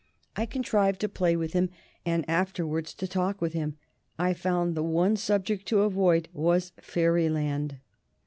[0.35, 1.69] I contrived to play with him
[2.07, 3.77] and afterwards to talk with him.
[4.17, 7.77] I found the one subject to avoid was Fairyland.